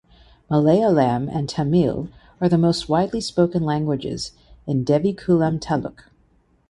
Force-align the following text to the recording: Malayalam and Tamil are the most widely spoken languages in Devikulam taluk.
Malayalam 0.49 1.29
and 1.31 1.47
Tamil 1.47 2.09
are 2.41 2.49
the 2.49 2.57
most 2.57 2.89
widely 2.89 3.21
spoken 3.21 3.63
languages 3.63 4.31
in 4.65 4.83
Devikulam 4.83 5.59
taluk. 5.59 6.05